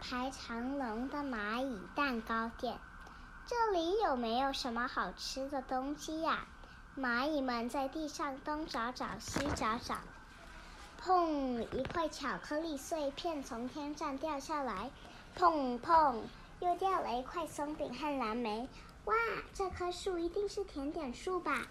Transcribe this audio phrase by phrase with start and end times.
[0.00, 2.78] 排长龙的蚂蚁蛋糕店，
[3.46, 6.46] 这里有没有什么好吃的东西呀？
[6.98, 9.98] 蚂蚁们在地上东找找西找找，
[11.00, 11.60] 砰！
[11.76, 14.90] 一块巧克力碎片从天上掉下来，
[15.36, 16.16] 砰砰！
[16.60, 18.68] 又掉了一块松饼和蓝莓。
[19.04, 19.14] 哇，
[19.52, 21.66] 这棵树一定是甜点树吧？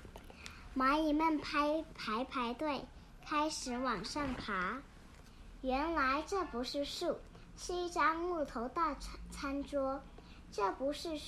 [0.78, 2.86] 蚂蚁们排排排队，
[3.26, 4.78] 开始往上爬。
[5.62, 7.20] 原来这不是树。
[7.62, 10.02] 是一张木头大餐餐桌，
[10.50, 11.20] 这不是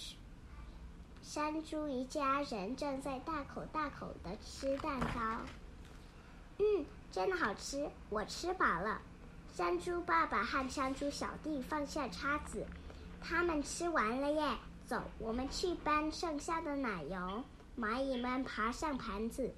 [1.22, 5.42] 山猪一家人正在大口大口的吃蛋糕。
[6.58, 9.02] 嗯，真好吃，我吃饱了。
[9.54, 12.66] 山猪爸爸和山猪小弟放下叉子，
[13.22, 14.58] 他们吃完了耶。
[14.88, 17.44] 走，我们去搬剩下的奶油。
[17.78, 19.54] 蚂蚁们爬上盘子，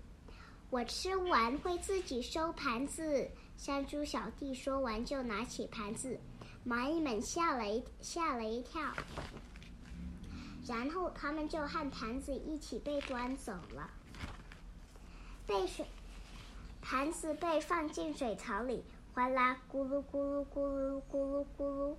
[0.72, 3.30] 我吃完会自己收盘子。
[3.58, 6.20] 山猪小弟说完就拿起盘子。
[6.66, 8.82] 蚂蚁们吓了一吓了一跳，
[10.66, 13.90] 然后他们就和盘子一起被端走了。
[15.46, 15.86] 被水
[16.82, 18.82] 盘子被放进水槽里，
[19.14, 21.96] 哗啦咕噜咕噜咕噜咕噜咕噜，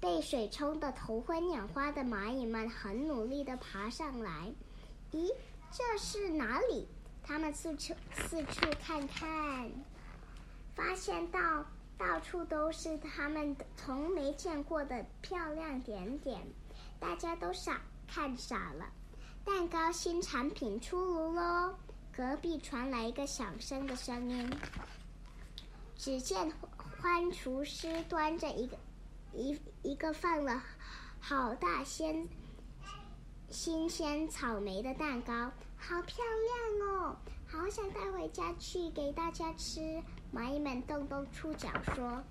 [0.00, 4.50] 被水冲得头昏眼花的蚂蚁们很努力的爬上来。
[5.12, 5.30] 咦，
[5.70, 6.88] 这是哪里？
[7.22, 9.70] 他们四处四处看看，
[10.74, 11.66] 发现到。
[12.00, 16.40] 到处都是他们从没见过的漂亮点点，
[16.98, 18.86] 大家都傻看傻了。
[19.44, 21.74] 蛋糕新产品出炉喽！
[22.10, 24.50] 隔壁传来一个响声的声音。
[25.94, 26.50] 只见
[27.02, 28.78] 欢厨师端着一个
[29.34, 30.62] 一一个放了
[31.20, 32.26] 好大鲜
[33.50, 36.24] 新鲜草莓的蛋糕，好漂
[36.78, 37.16] 亮哦！
[37.46, 40.02] 好想带回家去给大家吃。
[40.34, 42.22] 蚂蚁们动动触角说：“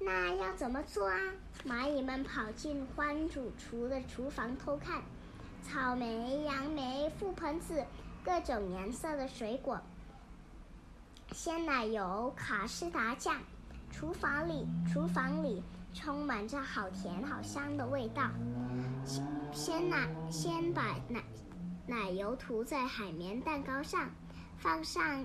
[0.00, 1.18] 那要怎么做啊？”
[1.66, 5.02] 蚂蚁们跑进欢主厨的厨房偷看，
[5.62, 7.84] 草莓、杨梅、覆盆子，
[8.24, 9.78] 各种颜色的水果，
[11.32, 13.36] 鲜奶油、卡士达酱。
[13.90, 15.62] 厨房里，厨房里
[15.92, 18.30] 充满着好甜好香的味道。
[19.52, 21.22] 先奶，先把奶
[21.86, 24.10] 奶油涂在海绵蛋糕上，
[24.56, 25.24] 放上。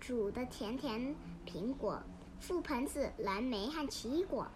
[0.00, 1.14] 煮的甜甜
[1.46, 2.02] 苹果、
[2.40, 4.46] 覆盆子、蓝莓和奇异果，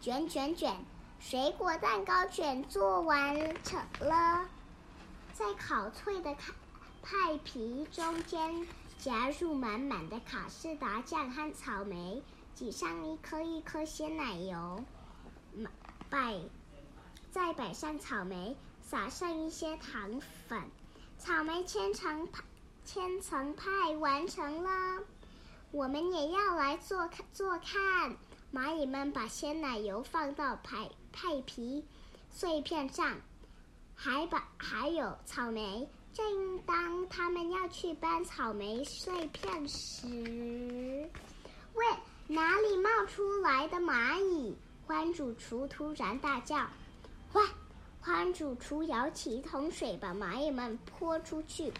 [0.00, 0.76] 卷卷卷，
[1.18, 4.48] 水果蛋糕卷做完成了。
[5.32, 6.52] 在烤脆的派
[7.02, 8.66] 派皮中间
[8.98, 12.22] 夹入满满的卡士达酱和草莓，
[12.54, 14.84] 挤上一颗一颗鲜奶油，
[16.10, 16.40] 摆
[17.30, 20.60] 再摆上草莓，撒上一些糖粉，
[21.18, 22.42] 草莓千层派。
[22.90, 25.02] 千层派完成了，
[25.72, 28.16] 我们也要来做看做看。
[28.50, 31.84] 蚂蚁们把鲜奶油放到派派皮
[32.30, 33.16] 碎片上，
[33.94, 35.86] 还把还有草莓。
[36.14, 41.10] 正当他们要去搬草莓碎片时，
[41.74, 41.84] 喂，
[42.26, 44.56] 哪里冒出来的蚂蚁？
[44.86, 46.66] 欢主厨突然大叫
[47.30, 47.46] ：“欢！”
[48.00, 51.70] 欢主厨舀起一桶水，把蚂蚁们泼出去。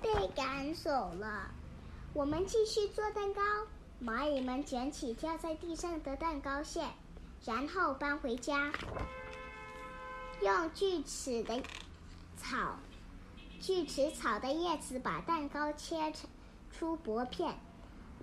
[0.00, 1.50] 被赶走了。
[2.14, 3.42] 我们继续做蛋糕。
[4.00, 6.86] 蚂蚁们捡起掉在地上的蛋糕屑，
[7.44, 8.72] 然后搬回家。
[10.40, 11.60] 用锯齿的
[12.36, 12.78] 草，
[13.60, 16.30] 锯齿草的叶子把蛋糕切成
[16.70, 17.58] 出薄片，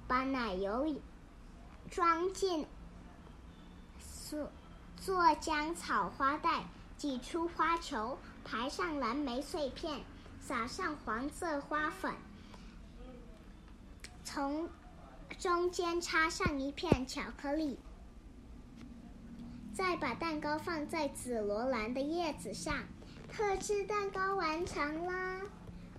[0.07, 0.95] 把奶油
[1.91, 2.65] 装进
[4.29, 4.49] 做
[4.95, 6.63] 做浆草花袋，
[6.95, 9.99] 挤出花球，排上蓝莓碎片。
[10.47, 12.13] 撒上黄色花粉，
[14.23, 14.69] 从
[15.39, 17.79] 中间插上一片巧克力，
[19.73, 22.83] 再把蛋糕放在紫罗兰的叶子上，
[23.27, 25.41] 特制蛋糕完成啦！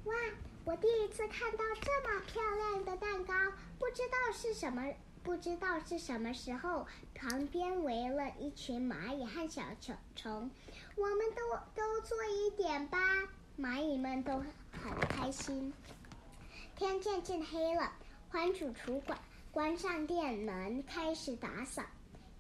[0.05, 0.15] 哇，
[0.65, 3.34] 我第一次看到这么漂亮的蛋糕，
[3.81, 6.87] 不知道是什么，不知道是什么时候，
[7.17, 10.51] 旁边围了一群蚂蚁和小虫虫，
[10.95, 11.43] 我们都
[11.75, 12.98] 都做一点吧。
[13.59, 14.33] 蚂蚁们都
[14.71, 15.73] 很开心。
[16.77, 17.91] 天渐渐黑了，
[18.29, 19.19] 欢主厨关
[19.51, 21.83] 关上店门，开始打扫。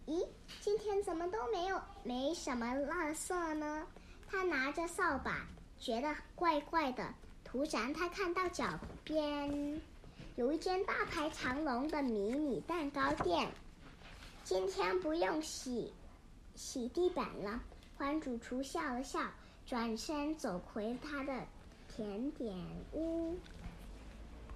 [0.06, 0.26] 咦，
[0.60, 3.86] 今天怎么都没有没什么垃圾呢？
[4.28, 5.46] 他拿着扫把，
[5.78, 7.14] 觉得怪怪的。
[7.42, 9.80] 突然，他看到脚边
[10.34, 13.50] 有一间大排长龙的迷你蛋糕店。
[14.44, 15.90] 今天不用洗
[16.54, 17.58] 洗地板了。
[17.96, 19.20] 欢主厨笑了笑。
[19.66, 21.48] 转身走回他的
[21.88, 22.56] 甜点
[22.92, 23.36] 屋。